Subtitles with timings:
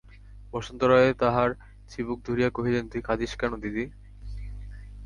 [0.53, 1.49] বসন্ত রায় তাহার
[1.89, 3.85] চিবুক ধরিয়া কহিলেন, তুই কাঁদিস কেন দিদি?